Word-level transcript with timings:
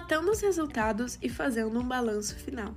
relatando 0.00 0.30
os 0.30 0.40
resultados 0.40 1.18
e 1.20 1.28
fazendo 1.28 1.78
um 1.78 1.86
balanço 1.86 2.34
final. 2.36 2.74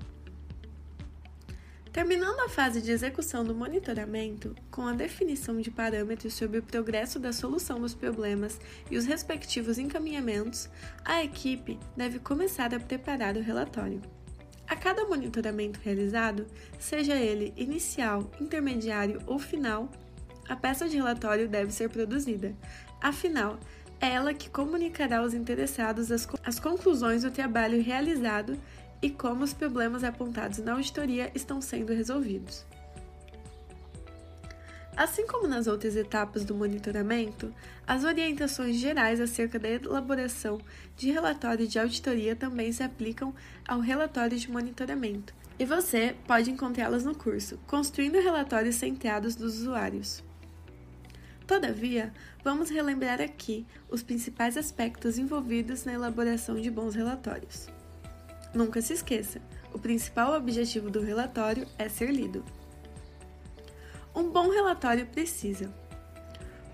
Terminando 1.90 2.40
a 2.42 2.50
fase 2.50 2.82
de 2.82 2.92
execução 2.92 3.46
do 3.46 3.56
monitoramento, 3.56 4.54
com 4.70 4.86
a 4.86 4.94
definição 4.94 5.62
de 5.62 5.72
parâmetros 5.72 6.34
sobre 6.34 6.58
o 6.58 6.64
progresso 6.64 7.20
da 7.20 7.32
solução 7.32 7.80
dos 7.80 7.94
problemas 7.94 8.60
e 8.92 8.98
os 8.98 9.06
respectivos 9.06 9.78
encaminhamentos, 9.78 10.70
a 11.06 11.24
equipe 11.24 11.80
deve 11.96 12.20
começar 12.20 12.74
a 12.74 12.80
preparar 12.80 13.38
o 13.38 13.42
relatório. 13.42 14.02
A 14.68 14.76
cada 14.76 15.06
monitoramento 15.06 15.80
realizado, 15.82 16.46
seja 16.78 17.16
ele 17.16 17.54
inicial, 17.56 18.30
intermediário 18.42 19.22
ou 19.26 19.40
final, 19.40 19.90
a 20.50 20.58
peça 20.58 20.90
de 20.90 20.98
relatório 20.98 21.48
deve 21.48 21.72
ser 21.72 21.90
produzida. 21.90 22.54
Afinal, 23.00 23.60
ela 24.06 24.34
que 24.34 24.50
comunicará 24.50 25.20
aos 25.20 25.34
interessados 25.34 26.12
as, 26.12 26.28
as 26.44 26.60
conclusões 26.60 27.24
do 27.24 27.32
trabalho 27.32 27.82
realizado 27.82 28.58
e 29.02 29.10
como 29.10 29.44
os 29.44 29.54
problemas 29.54 30.04
apontados 30.04 30.60
na 30.60 30.74
auditoria 30.74 31.32
estão 31.36 31.62
sendo 31.62 31.94
resolvidos. 31.94 32.66
Assim 34.96 35.26
como 35.26 35.48
nas 35.48 35.66
outras 35.66 35.96
etapas 35.96 36.46
do 36.46 36.54
monitoramento, 36.54 37.54
as 37.86 38.04
orientações 38.04 38.76
gerais 38.76 39.20
acerca 39.20 39.58
da 39.58 39.68
elaboração 39.68 40.62
de 40.96 41.12
relatório 41.12 41.68
de 41.68 41.80
auditoria 41.80 42.36
também 42.36 42.72
se 42.72 42.84
aplicam 42.84 43.34
ao 43.68 43.80
relatório 43.80 44.38
de 44.38 44.52
monitoramento, 44.52 45.34
e 45.58 45.66
você 45.66 46.16
pode 46.28 46.52
encontrá-las 46.52 47.04
no 47.04 47.16
curso 47.16 47.58
Construindo 47.66 48.22
Relatórios 48.22 48.76
Centrados 48.76 49.36
dos 49.36 49.60
Usuários. 49.60 50.24
Todavia, 51.46 52.14
vamos 52.44 52.70
relembrar 52.70 53.22
aqui 53.22 53.66
os 53.90 54.02
principais 54.02 54.56
aspectos 54.56 55.18
envolvidos 55.18 55.84
na 55.84 55.94
elaboração 55.94 56.56
de 56.56 56.72
bons 56.72 56.96
relatórios. 56.96 57.68
Nunca 58.54 58.82
se 58.82 58.94
esqueça: 58.94 59.42
o 59.74 59.80
principal 59.80 60.34
objetivo 60.34 60.90
do 60.90 61.02
relatório 61.02 61.68
é 61.78 61.90
ser 61.90 62.12
lido. 62.12 62.46
Um 64.16 64.30
bom 64.30 64.50
relatório 64.50 65.06
precisa 65.08 65.74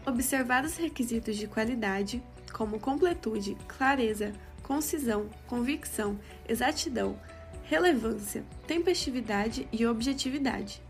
observar 0.05 0.65
os 0.65 0.75
requisitos 0.75 1.37
de 1.37 1.47
qualidade, 1.47 2.21
como 2.51 2.79
completude, 2.79 3.55
clareza, 3.67 4.33
concisão, 4.61 5.29
convicção, 5.47 6.19
exatidão, 6.47 7.19
relevância, 7.63 8.43
tempestividade 8.67 9.67
e 9.71 9.85
objetividade. 9.85 10.81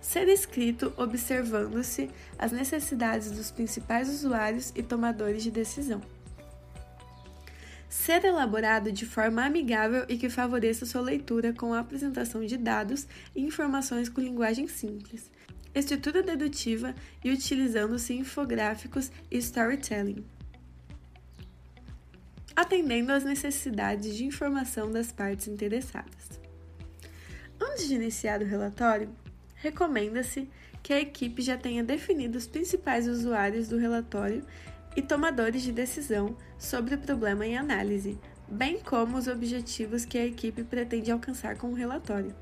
Ser 0.00 0.28
escrito 0.28 0.92
observando-se 0.96 2.10
as 2.38 2.52
necessidades 2.52 3.30
dos 3.30 3.50
principais 3.50 4.08
usuários 4.08 4.72
e 4.74 4.82
tomadores 4.82 5.42
de 5.42 5.50
decisão 5.50 6.00
ser 7.90 8.24
elaborado 8.24 8.92
de 8.92 9.04
forma 9.04 9.44
amigável 9.44 10.06
e 10.08 10.16
que 10.16 10.30
favoreça 10.30 10.86
sua 10.86 11.00
leitura 11.00 11.52
com 11.52 11.74
a 11.74 11.80
apresentação 11.80 12.46
de 12.46 12.56
dados 12.56 13.06
e 13.34 13.42
informações 13.42 14.08
com 14.08 14.20
linguagem 14.20 14.68
simples, 14.68 15.28
estrutura 15.74 16.22
dedutiva 16.22 16.94
e 17.24 17.32
utilizando-se 17.32 18.14
infográficos 18.14 19.10
e 19.28 19.36
storytelling. 19.38 20.24
Atendendo 22.54 23.10
às 23.10 23.24
necessidades 23.24 24.16
de 24.16 24.24
informação 24.24 24.90
das 24.92 25.10
partes 25.10 25.48
interessadas. 25.48 26.40
Antes 27.60 27.88
de 27.88 27.96
iniciar 27.96 28.40
o 28.40 28.46
relatório, 28.46 29.10
recomenda-se 29.62 30.48
que 30.82 30.92
a 30.92 31.00
equipe 31.00 31.42
já 31.42 31.56
tenha 31.56 31.84
definido 31.84 32.38
os 32.38 32.46
principais 32.46 33.06
usuários 33.06 33.68
do 33.68 33.78
relatório 33.78 34.44
e 34.96 35.02
tomadores 35.02 35.62
de 35.62 35.72
decisão 35.72 36.36
sobre 36.58 36.94
o 36.94 36.98
problema 36.98 37.46
em 37.46 37.56
análise, 37.56 38.18
bem 38.48 38.80
como 38.80 39.16
os 39.16 39.28
objetivos 39.28 40.04
que 40.04 40.18
a 40.18 40.26
equipe 40.26 40.64
pretende 40.64 41.10
alcançar 41.10 41.56
com 41.56 41.68
o 41.68 41.74
relatório. 41.74 42.34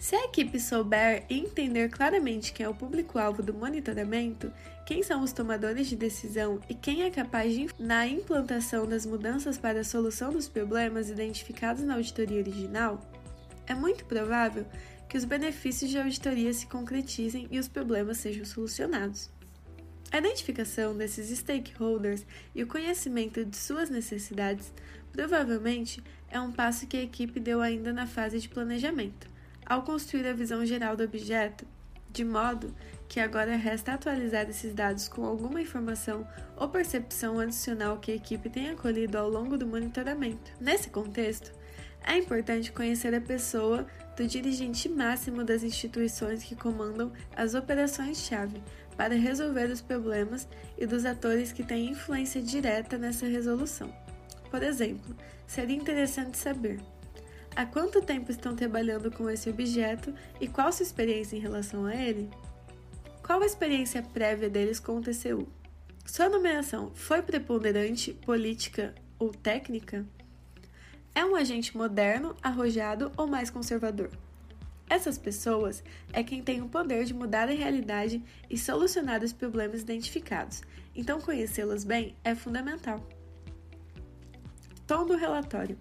Se 0.00 0.16
a 0.16 0.24
equipe 0.24 0.58
souber 0.58 1.26
e 1.28 1.38
entender 1.38 1.90
claramente 1.90 2.54
quem 2.54 2.64
é 2.64 2.68
o 2.68 2.74
público-alvo 2.74 3.42
do 3.42 3.52
monitoramento, 3.52 4.50
quem 4.86 5.02
são 5.02 5.22
os 5.22 5.30
tomadores 5.30 5.88
de 5.88 5.94
decisão 5.94 6.58
e 6.70 6.74
quem 6.74 7.02
é 7.02 7.10
capaz 7.10 7.52
de 7.52 7.68
na 7.78 8.06
implantação 8.06 8.86
das 8.86 9.04
mudanças 9.04 9.58
para 9.58 9.80
a 9.80 9.84
solução 9.84 10.32
dos 10.32 10.48
problemas 10.48 11.10
identificados 11.10 11.84
na 11.84 11.96
auditoria 11.96 12.40
original, 12.40 12.98
é 13.70 13.74
muito 13.74 14.04
provável 14.04 14.66
que 15.08 15.16
os 15.16 15.24
benefícios 15.24 15.90
de 15.90 15.98
auditoria 15.98 16.52
se 16.52 16.66
concretizem 16.66 17.46
e 17.52 17.58
os 17.58 17.68
problemas 17.68 18.18
sejam 18.18 18.44
solucionados. 18.44 19.30
A 20.10 20.18
identificação 20.18 20.96
desses 20.96 21.38
stakeholders 21.38 22.26
e 22.52 22.64
o 22.64 22.66
conhecimento 22.66 23.44
de 23.44 23.56
suas 23.56 23.88
necessidades 23.88 24.72
provavelmente 25.12 26.02
é 26.28 26.40
um 26.40 26.50
passo 26.50 26.84
que 26.88 26.96
a 26.96 27.02
equipe 27.02 27.38
deu 27.38 27.60
ainda 27.60 27.92
na 27.92 28.08
fase 28.08 28.40
de 28.40 28.48
planejamento, 28.48 29.28
ao 29.64 29.82
construir 29.82 30.26
a 30.26 30.32
visão 30.32 30.66
geral 30.66 30.96
do 30.96 31.04
objeto, 31.04 31.64
de 32.10 32.24
modo 32.24 32.74
que 33.08 33.20
agora 33.20 33.54
resta 33.54 33.92
atualizar 33.92 34.50
esses 34.50 34.74
dados 34.74 35.06
com 35.06 35.24
alguma 35.24 35.62
informação 35.62 36.26
ou 36.56 36.68
percepção 36.68 37.38
adicional 37.38 37.98
que 37.98 38.10
a 38.10 38.16
equipe 38.16 38.50
tenha 38.50 38.74
colhido 38.74 39.16
ao 39.16 39.28
longo 39.28 39.56
do 39.56 39.66
monitoramento. 39.66 40.50
Nesse 40.60 40.90
contexto, 40.90 41.59
é 42.06 42.16
importante 42.16 42.72
conhecer 42.72 43.14
a 43.14 43.20
pessoa 43.20 43.86
do 44.16 44.26
dirigente 44.26 44.88
máximo 44.88 45.44
das 45.44 45.62
instituições 45.62 46.42
que 46.42 46.56
comandam 46.56 47.12
as 47.34 47.54
operações-chave 47.54 48.62
para 48.96 49.14
resolver 49.14 49.70
os 49.70 49.80
problemas 49.80 50.48
e 50.76 50.86
dos 50.86 51.04
atores 51.04 51.52
que 51.52 51.62
têm 51.62 51.90
influência 51.90 52.42
direta 52.42 52.98
nessa 52.98 53.26
resolução. 53.26 53.94
Por 54.50 54.62
exemplo, 54.62 55.16
seria 55.46 55.76
interessante 55.76 56.36
saber 56.36 56.80
há 57.54 57.64
quanto 57.64 58.02
tempo 58.02 58.30
estão 58.30 58.54
trabalhando 58.54 59.10
com 59.10 59.28
esse 59.30 59.48
objeto 59.48 60.14
e 60.40 60.48
qual 60.48 60.72
sua 60.72 60.84
experiência 60.84 61.36
em 61.36 61.40
relação 61.40 61.86
a 61.86 61.94
ele? 61.94 62.28
Qual 63.24 63.42
a 63.42 63.46
experiência 63.46 64.02
prévia 64.02 64.50
deles 64.50 64.80
com 64.80 64.96
o 64.96 65.00
TCU? 65.00 65.48
Sua 66.04 66.28
nomeação 66.28 66.90
foi 66.94 67.22
preponderante, 67.22 68.12
política 68.12 68.94
ou 69.18 69.30
técnica? 69.30 70.04
É 71.14 71.24
um 71.24 71.34
agente 71.34 71.76
moderno, 71.76 72.36
arrojado 72.42 73.10
ou 73.16 73.26
mais 73.26 73.50
conservador? 73.50 74.10
Essas 74.88 75.18
pessoas 75.18 75.82
é 76.12 76.22
quem 76.22 76.42
tem 76.42 76.62
o 76.62 76.68
poder 76.68 77.04
de 77.04 77.14
mudar 77.14 77.48
a 77.48 77.52
realidade 77.52 78.22
e 78.48 78.56
solucionar 78.56 79.22
os 79.22 79.32
problemas 79.32 79.82
identificados, 79.82 80.62
então 80.94 81.20
conhecê-las 81.20 81.84
bem 81.84 82.16
é 82.24 82.34
fundamental. 82.34 83.06
Tom 84.86 85.06
do 85.06 85.16
relatório. 85.16 85.78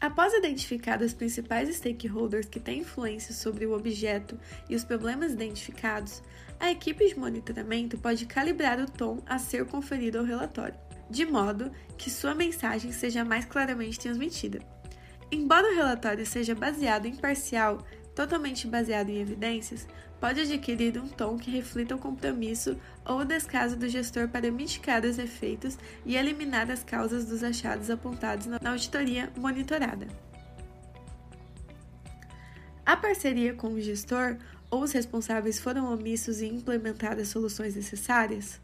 Após 0.00 0.32
identificar 0.32 1.02
os 1.02 1.12
principais 1.12 1.74
stakeholders 1.76 2.46
que 2.46 2.60
têm 2.60 2.80
influência 2.80 3.34
sobre 3.34 3.66
o 3.66 3.74
objeto 3.74 4.38
e 4.68 4.76
os 4.76 4.84
problemas 4.84 5.32
identificados, 5.32 6.22
a 6.60 6.70
equipe 6.70 7.06
de 7.08 7.18
monitoramento 7.18 7.98
pode 7.98 8.24
calibrar 8.24 8.78
o 8.80 8.90
tom 8.90 9.22
a 9.26 9.38
ser 9.38 9.66
conferido 9.66 10.18
ao 10.18 10.24
relatório 10.24 10.87
de 11.10 11.24
modo 11.26 11.70
que 11.96 12.10
sua 12.10 12.34
mensagem 12.34 12.92
seja 12.92 13.24
mais 13.24 13.44
claramente 13.44 13.98
transmitida. 13.98 14.60
Embora 15.30 15.70
o 15.70 15.74
relatório 15.74 16.24
seja 16.24 16.54
baseado 16.54 17.06
em 17.06 17.14
parcial, 17.14 17.78
totalmente 18.14 18.66
baseado 18.66 19.10
em 19.10 19.20
evidências, 19.20 19.86
pode 20.20 20.40
adquirir 20.40 20.98
um 20.98 21.06
tom 21.06 21.36
que 21.36 21.50
reflita 21.50 21.94
o 21.94 21.98
compromisso 21.98 22.76
ou 23.04 23.20
o 23.20 23.24
descaso 23.24 23.76
do 23.76 23.88
gestor 23.88 24.28
para 24.28 24.50
mitigar 24.50 25.04
os 25.04 25.18
efeitos 25.18 25.78
e 26.04 26.16
eliminar 26.16 26.70
as 26.70 26.82
causas 26.82 27.26
dos 27.26 27.44
achados 27.44 27.90
apontados 27.90 28.46
na 28.46 28.58
auditoria 28.70 29.30
monitorada. 29.36 30.08
A 32.84 32.96
parceria 32.96 33.52
com 33.54 33.74
o 33.74 33.80
gestor 33.80 34.38
ou 34.70 34.82
os 34.82 34.92
responsáveis 34.92 35.58
foram 35.58 35.92
omissos 35.92 36.40
em 36.40 36.54
implementar 36.54 37.18
as 37.18 37.28
soluções 37.28 37.76
necessárias? 37.76 38.60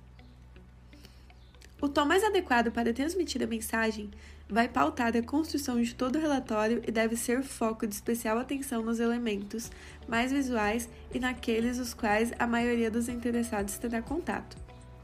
O 1.85 1.89
tom 1.91 2.07
mais 2.07 2.25
adequado 2.25 2.73
para 2.73 2.95
transmitir 2.95 3.43
a 3.43 3.47
mensagem 3.47 4.11
vai 4.49 4.67
pautar 4.67 5.15
a 5.15 5.23
construção 5.23 5.83
de 5.83 5.95
todo 5.95 6.17
o 6.17 6.19
relatório 6.19 6.83
e 6.89 6.91
deve 6.91 7.15
ser 7.15 7.43
foco 7.43 7.87
de 7.87 7.95
especial 7.95 8.39
atenção 8.39 8.83
nos 8.83 9.01
elementos 9.01 9.71
mais 10.09 10.33
visuais 10.33 10.89
e 11.13 11.21
naqueles 11.21 11.79
os 11.79 11.93
quais 11.93 12.33
a 12.39 12.47
maioria 12.47 12.91
dos 12.91 13.07
interessados 13.11 13.77
terá 13.77 14.01
contato, 14.01 14.57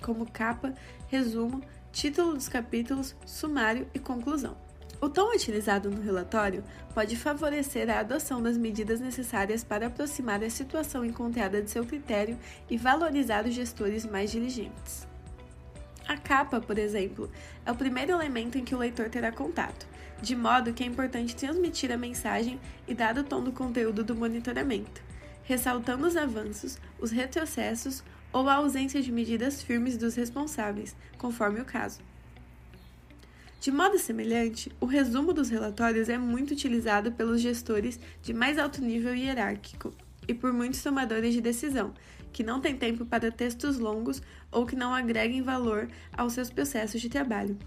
como 0.03 0.25
capa, 0.32 0.73
resumo, 1.09 1.61
título 1.93 2.32
dos 2.32 2.49
capítulos, 2.49 3.15
sumário 3.26 3.87
e 3.93 3.99
conclusão. 3.99 4.56
O 5.03 5.09
tom 5.11 5.35
utilizado 5.35 5.91
no 5.91 6.00
relatório 6.00 6.65
pode 6.94 7.15
favorecer 7.15 7.91
a 7.91 8.00
adoção 8.00 8.43
das 8.43 8.56
medidas 8.56 9.00
necessárias 9.00 9.62
para 9.62 9.88
aproximar 9.88 10.43
a 10.43 10.49
situação 10.49 11.05
encontrada 11.05 11.61
de 11.61 11.71
seu 11.71 11.85
critério 11.85 12.38
e 12.71 12.79
valorizar 12.79 13.44
os 13.44 13.53
gestores 13.53 14.06
mais 14.06 14.31
diligentes. 14.31 15.10
A 16.11 16.17
capa, 16.17 16.61
por 16.61 16.77
exemplo, 16.77 17.31
é 17.65 17.71
o 17.71 17.77
primeiro 17.77 18.11
elemento 18.11 18.59
em 18.59 18.65
que 18.65 18.75
o 18.75 18.79
leitor 18.79 19.09
terá 19.09 19.31
contato, 19.31 19.87
de 20.21 20.35
modo 20.35 20.73
que 20.73 20.83
é 20.83 20.87
importante 20.87 21.37
transmitir 21.37 21.93
a 21.93 21.97
mensagem 21.97 22.59
e 22.89 22.93
dar 22.93 23.17
o 23.17 23.23
tom 23.23 23.45
do 23.45 23.53
conteúdo 23.53 24.03
do 24.03 24.17
monitoramento, 24.17 25.01
ressaltando 25.45 26.05
os 26.05 26.17
avanços, 26.17 26.81
os 26.99 27.12
retrocessos 27.12 28.03
ou 28.33 28.49
a 28.49 28.55
ausência 28.55 29.01
de 29.01 29.12
medidas 29.12 29.62
firmes 29.62 29.97
dos 29.97 30.17
responsáveis, 30.17 30.97
conforme 31.17 31.61
o 31.61 31.65
caso. 31.65 32.01
De 33.61 33.71
modo 33.71 33.97
semelhante, 33.97 34.73
o 34.81 34.87
resumo 34.87 35.33
dos 35.33 35.49
relatórios 35.49 36.09
é 36.09 36.19
muito 36.19 36.55
utilizado 36.55 37.12
pelos 37.12 37.41
gestores 37.41 38.01
de 38.21 38.35
mais 38.35 38.59
alto 38.59 38.83
nível 38.83 39.15
hierárquico 39.15 39.95
e 40.31 40.35
por 40.35 40.53
muitos 40.53 40.81
tomadores 40.81 41.35
de 41.35 41.41
decisão, 41.41 41.93
que 42.32 42.44
não 42.44 42.61
têm 42.61 42.77
tempo 42.77 43.05
para 43.05 43.32
textos 43.32 43.79
longos 43.79 44.23
ou 44.53 44.65
que 44.65 44.77
não 44.77 44.94
agreguem 44.94 45.43
valor 45.43 45.88
aos 46.17 46.35
seus 46.35 46.49
processos 46.49 47.00
de 47.00 47.09
trabalho. 47.09 47.59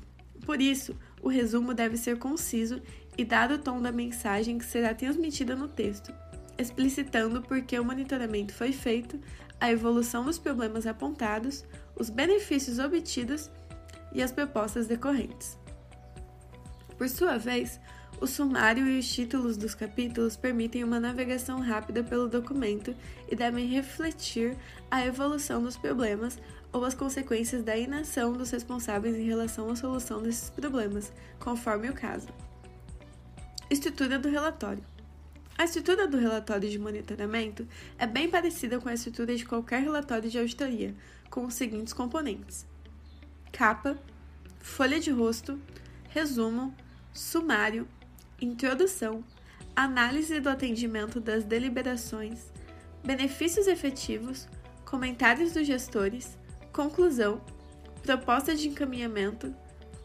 Por 0.46 0.62
isso, 0.62 0.96
o 1.22 1.28
resumo 1.28 1.74
deve 1.74 1.98
ser 1.98 2.18
conciso 2.18 2.82
e 3.18 3.26
dar 3.26 3.52
o 3.52 3.58
tom 3.58 3.82
da 3.82 3.92
mensagem 3.92 4.58
que 4.58 4.66
será 4.66 4.94
transmitida 4.94 5.58
no 5.58 5.68
texto, 5.68 6.14
explicitando 6.58 7.42
por 7.42 7.62
que 7.64 7.78
o 7.78 7.84
monitoramento 7.84 8.54
foi 8.54 8.72
feito, 8.72 9.20
a 9.60 9.70
evolução 9.70 10.24
dos 10.24 10.40
problemas 10.40 10.88
apontados, 10.88 11.66
os 11.98 12.10
benefícios 12.10 12.80
obtidos 12.80 13.52
e 14.14 14.22
as 14.22 14.32
propostas 14.32 14.88
decorrentes. 14.88 15.58
Por 16.98 17.10
sua 17.10 17.38
vez, 17.38 17.80
o 18.24 18.28
sumário 18.28 18.88
e 18.88 19.00
os 19.00 19.14
títulos 19.14 19.58
dos 19.58 19.76
capítulos 19.76 20.38
permitem 20.38 20.82
uma 20.82 20.98
navegação 20.98 21.60
rápida 21.60 22.02
pelo 22.06 22.30
documento 22.30 22.96
e 23.30 23.36
devem 23.36 23.68
refletir 23.68 24.56
a 24.90 25.06
evolução 25.06 25.62
dos 25.62 25.76
problemas 25.76 26.40
ou 26.72 26.86
as 26.86 26.94
consequências 26.94 27.64
da 27.64 27.76
inação 27.76 28.32
dos 28.32 28.50
responsáveis 28.50 29.18
em 29.18 29.26
relação 29.26 29.70
à 29.70 29.76
solução 29.76 30.24
desses 30.24 30.50
problemas, 30.50 31.12
conforme 31.38 31.90
o 31.90 31.94
caso. 31.94 32.30
Estrutura 33.70 34.18
do 34.18 34.30
relatório. 34.30 34.86
A 35.58 35.66
estrutura 35.66 36.08
do 36.08 36.18
relatório 36.18 36.70
de 36.70 36.80
monitoramento 36.80 37.68
é 38.00 38.08
bem 38.08 38.30
parecida 38.30 38.80
com 38.80 38.88
a 38.88 38.94
estrutura 38.94 39.36
de 39.36 39.44
qualquer 39.44 39.82
relatório 39.82 40.30
de 40.30 40.40
auditoria, 40.40 40.96
com 41.30 41.46
os 41.46 41.56
seguintes 41.56 41.92
componentes: 41.92 42.66
capa, 43.52 43.98
folha 44.60 44.98
de 44.98 45.12
rosto, 45.12 45.60
resumo, 46.08 46.74
sumário, 47.12 47.86
introdução, 48.44 49.24
análise 49.76 50.40
do 50.40 50.50
atendimento 50.50 51.20
das 51.20 51.44
deliberações, 51.44 52.52
benefícios 53.04 53.68
efetivos, 53.68 54.48
comentários 54.86 55.54
dos 55.54 55.66
gestores, 55.66 56.38
conclusão, 56.72 57.42
proposta 58.02 58.54
de 58.54 58.68
encaminhamento, 58.68 59.56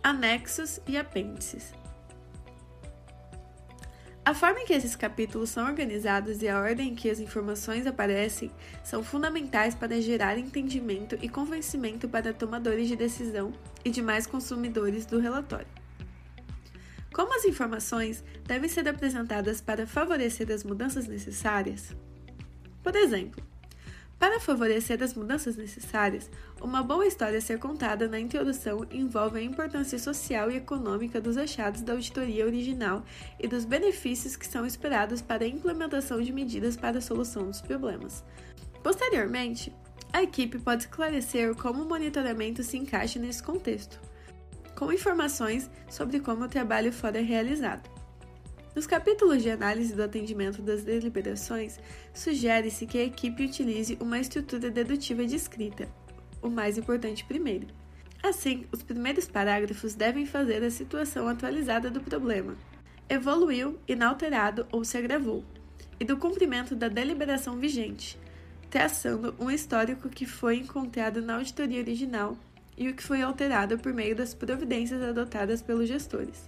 anexos 0.02 0.80
e 0.86 0.96
apêndices. 0.96 1.72
A 4.24 4.34
forma 4.34 4.60
em 4.60 4.66
que 4.66 4.74
esses 4.74 4.94
capítulos 4.94 5.48
são 5.48 5.66
organizados 5.66 6.42
e 6.42 6.48
a 6.48 6.60
ordem 6.60 6.90
em 6.90 6.94
que 6.94 7.08
as 7.08 7.18
informações 7.18 7.86
aparecem 7.86 8.50
são 8.84 9.02
fundamentais 9.02 9.74
para 9.74 10.02
gerar 10.02 10.38
entendimento 10.38 11.18
e 11.22 11.30
convencimento 11.30 12.06
para 12.06 12.34
tomadores 12.34 12.88
de 12.88 12.94
decisão 12.94 13.52
e 13.82 13.90
demais 13.90 14.26
consumidores 14.26 15.06
do 15.06 15.18
relatório. 15.18 15.77
Como 17.12 17.34
as 17.34 17.44
informações 17.44 18.22
devem 18.44 18.68
ser 18.68 18.88
apresentadas 18.88 19.60
para 19.60 19.86
favorecer 19.86 20.50
as 20.50 20.62
mudanças 20.62 21.06
necessárias? 21.06 21.94
Por 22.82 22.94
exemplo, 22.94 23.42
para 24.18 24.40
favorecer 24.40 25.00
as 25.00 25.14
mudanças 25.14 25.56
necessárias, 25.56 26.28
uma 26.60 26.82
boa 26.82 27.06
história 27.06 27.38
a 27.38 27.40
ser 27.40 27.60
contada 27.60 28.08
na 28.08 28.18
introdução 28.18 28.84
envolve 28.90 29.38
a 29.38 29.42
importância 29.42 29.96
social 29.96 30.50
e 30.50 30.56
econômica 30.56 31.20
dos 31.20 31.36
achados 31.36 31.82
da 31.82 31.92
auditoria 31.92 32.44
original 32.44 33.04
e 33.38 33.46
dos 33.46 33.64
benefícios 33.64 34.34
que 34.34 34.46
são 34.46 34.66
esperados 34.66 35.22
para 35.22 35.44
a 35.44 35.48
implementação 35.48 36.20
de 36.20 36.32
medidas 36.32 36.76
para 36.76 36.98
a 36.98 37.02
solução 37.02 37.46
dos 37.46 37.60
problemas. 37.60 38.24
Posteriormente, 38.82 39.72
a 40.12 40.22
equipe 40.22 40.58
pode 40.58 40.84
esclarecer 40.84 41.54
como 41.54 41.84
o 41.84 41.88
monitoramento 41.88 42.64
se 42.64 42.76
encaixa 42.76 43.20
nesse 43.20 43.42
contexto, 43.42 44.00
com 44.78 44.92
informações 44.92 45.68
sobre 45.90 46.20
como 46.20 46.44
o 46.44 46.48
trabalho 46.48 46.92
fora 46.92 47.20
realizado. 47.20 47.90
Nos 48.76 48.86
capítulos 48.86 49.42
de 49.42 49.50
análise 49.50 49.92
do 49.92 50.04
atendimento 50.04 50.62
das 50.62 50.84
deliberações, 50.84 51.80
sugere-se 52.14 52.86
que 52.86 52.96
a 52.96 53.02
equipe 53.02 53.44
utilize 53.44 53.98
uma 54.00 54.20
estrutura 54.20 54.70
dedutiva 54.70 55.26
de 55.26 55.34
escrita, 55.34 55.88
o 56.40 56.48
mais 56.48 56.78
importante 56.78 57.24
primeiro. 57.24 57.66
Assim, 58.22 58.66
os 58.70 58.80
primeiros 58.80 59.26
parágrafos 59.26 59.94
devem 59.94 60.24
fazer 60.24 60.62
a 60.62 60.70
situação 60.70 61.26
atualizada 61.26 61.90
do 61.90 62.00
problema. 62.00 62.54
Evoluiu, 63.08 63.80
inalterado 63.88 64.64
ou 64.70 64.84
se 64.84 64.96
agravou, 64.96 65.42
e 65.98 66.04
do 66.04 66.16
cumprimento 66.16 66.76
da 66.76 66.86
deliberação 66.86 67.56
vigente, 67.56 68.16
traçando 68.70 69.34
um 69.40 69.50
histórico 69.50 70.08
que 70.08 70.24
foi 70.24 70.58
encontrado 70.58 71.20
na 71.20 71.34
auditoria 71.34 71.80
original 71.80 72.36
e 72.78 72.88
o 72.88 72.94
que 72.94 73.02
foi 73.02 73.20
alterado 73.20 73.76
por 73.78 73.92
meio 73.92 74.14
das 74.14 74.32
providências 74.32 75.02
adotadas 75.02 75.60
pelos 75.60 75.88
gestores. 75.88 76.46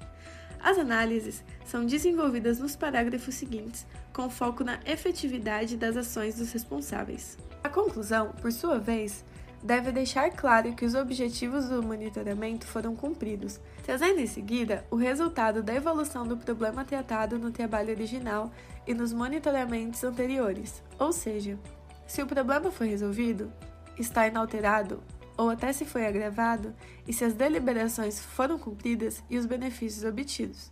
As 0.62 0.78
análises 0.78 1.42
são 1.64 1.84
desenvolvidas 1.84 2.58
nos 2.58 2.76
parágrafos 2.76 3.34
seguintes, 3.34 3.86
com 4.12 4.30
foco 4.30 4.62
na 4.62 4.78
efetividade 4.86 5.76
das 5.76 5.96
ações 5.96 6.36
dos 6.36 6.52
responsáveis. 6.52 7.36
A 7.64 7.68
conclusão, 7.68 8.32
por 8.40 8.52
sua 8.52 8.78
vez, 8.78 9.24
deve 9.62 9.90
deixar 9.90 10.30
claro 10.30 10.74
que 10.74 10.84
os 10.84 10.94
objetivos 10.94 11.68
do 11.68 11.82
monitoramento 11.82 12.66
foram 12.66 12.94
cumpridos, 12.94 13.58
trazendo 13.82 14.20
em 14.20 14.26
seguida 14.26 14.84
o 14.90 14.96
resultado 14.96 15.62
da 15.62 15.74
evolução 15.74 16.26
do 16.26 16.36
problema 16.36 16.84
tratado 16.84 17.38
no 17.38 17.50
trabalho 17.50 17.90
original 17.90 18.50
e 18.86 18.94
nos 18.94 19.12
monitoramentos 19.12 20.04
anteriores. 20.04 20.82
Ou 20.98 21.12
seja, 21.12 21.58
se 22.06 22.22
o 22.22 22.26
problema 22.26 22.70
foi 22.70 22.88
resolvido, 22.88 23.52
está 23.98 24.26
inalterado 24.26 25.02
ou 25.40 25.48
até 25.48 25.72
se 25.72 25.86
foi 25.86 26.06
agravado 26.06 26.74
e 27.08 27.14
se 27.14 27.24
as 27.24 27.32
deliberações 27.32 28.20
foram 28.20 28.58
cumpridas 28.58 29.24
e 29.30 29.38
os 29.38 29.46
benefícios 29.46 30.04
obtidos. 30.04 30.70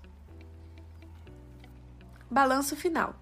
Balanço 2.31 2.77
final. 2.77 3.19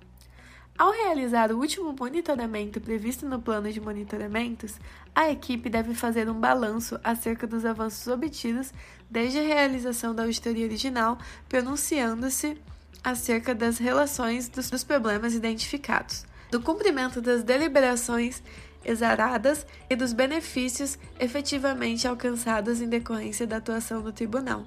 Ao 0.77 0.91
realizar 0.91 1.53
o 1.53 1.59
último 1.59 1.95
monitoramento 1.97 2.81
previsto 2.81 3.29
no 3.29 3.41
plano 3.41 3.71
de 3.71 3.81
monitoramentos, 3.81 4.75
a 5.15 5.31
equipe 5.31 5.71
deve 5.71 5.95
fazer 5.95 6.29
um 6.29 6.35
balanço 6.35 6.99
acerca 7.05 7.47
dos 7.47 7.65
avanços 7.65 8.09
obtidos 8.09 8.75
desde 9.09 9.39
a 9.39 9.43
realização 9.43 10.13
da 10.13 10.25
auditoria 10.25 10.67
original, 10.67 11.17
pronunciando-se 11.49 12.61
acerca 13.05 13.55
das 13.55 13.79
relações 13.79 14.49
dos, 14.49 14.83
problemas 14.83 15.33
identificados, 15.33 16.27
do 16.51 16.61
cumprimento 16.61 17.21
das 17.21 17.45
deliberações 17.45 18.43
exaradas 18.87 19.67
e 19.91 19.97
dos 19.97 20.13
benefícios 20.13 20.99
efetivamente 21.19 22.07
alcançados 22.07 22.81
em 22.81 22.89
decorrência 22.89 23.47
da 23.47 23.57
atuação 23.57 24.01
do 24.01 24.13
tribunal. 24.13 24.67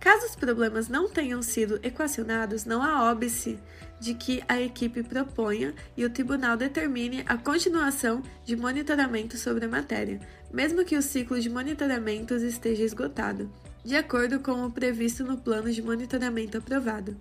Caso 0.00 0.26
os 0.26 0.36
problemas 0.36 0.88
não 0.88 1.08
tenham 1.08 1.42
sido 1.42 1.80
equacionados, 1.82 2.64
não 2.64 2.82
há 2.82 3.10
óbice 3.10 3.58
de 4.00 4.14
que 4.14 4.42
a 4.48 4.60
equipe 4.60 5.02
proponha 5.02 5.74
e 5.96 6.04
o 6.04 6.10
tribunal 6.10 6.56
determine 6.56 7.24
a 7.26 7.36
continuação 7.36 8.22
de 8.44 8.56
monitoramento 8.56 9.36
sobre 9.36 9.64
a 9.64 9.68
matéria, 9.68 10.20
mesmo 10.52 10.84
que 10.84 10.96
o 10.96 11.02
ciclo 11.02 11.40
de 11.40 11.50
monitoramentos 11.50 12.42
esteja 12.42 12.84
esgotado, 12.84 13.50
de 13.84 13.96
acordo 13.96 14.38
com 14.38 14.64
o 14.64 14.70
previsto 14.70 15.24
no 15.24 15.36
plano 15.36 15.70
de 15.70 15.82
monitoramento 15.82 16.58
aprovado. 16.58 17.16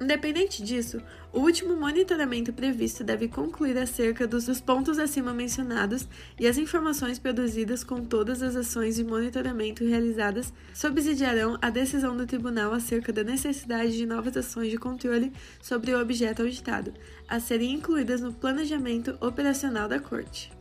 Independente 0.00 0.62
disso, 0.62 1.02
o 1.32 1.40
último 1.40 1.74
monitoramento 1.74 2.52
previsto 2.52 3.02
deve 3.02 3.26
concluir 3.26 3.76
acerca 3.76 4.28
dos, 4.28 4.46
dos 4.46 4.60
pontos 4.60 4.96
acima 4.96 5.34
mencionados 5.34 6.06
e 6.38 6.46
as 6.46 6.56
informações 6.56 7.18
produzidas 7.18 7.82
com 7.82 8.04
todas 8.04 8.40
as 8.40 8.54
ações 8.54 8.94
de 8.94 9.02
monitoramento 9.02 9.84
realizadas 9.84 10.52
subsidiarão 10.72 11.58
a 11.60 11.68
decisão 11.68 12.16
do 12.16 12.26
tribunal 12.26 12.72
acerca 12.72 13.12
da 13.12 13.24
necessidade 13.24 13.96
de 13.96 14.06
novas 14.06 14.36
ações 14.36 14.70
de 14.70 14.78
controle 14.78 15.32
sobre 15.60 15.92
o 15.92 16.00
objeto 16.00 16.42
auditado, 16.42 16.94
a 17.28 17.40
serem 17.40 17.72
incluídas 17.72 18.20
no 18.20 18.32
planejamento 18.32 19.18
operacional 19.20 19.88
da 19.88 19.98
Corte. 19.98 20.52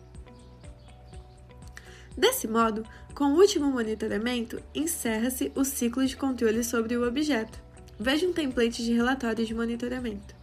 Desse 2.17 2.48
modo, 2.48 2.84
com 3.13 3.25
o 3.25 3.38
último 3.38 3.70
monitoramento, 3.70 4.60
encerra-se 4.74 5.51
o 5.53 5.63
ciclo 5.63 6.03
de 6.03 6.17
controle 6.17 6.63
sobre 6.63 6.98
o 6.98 7.08
objeto. 7.08 7.67
Veja 8.00 8.27
um 8.27 8.34
template 8.34 8.84
de 8.84 8.94
relatório 8.94 9.44
de 9.44 9.56
monitoramento. 9.56 10.37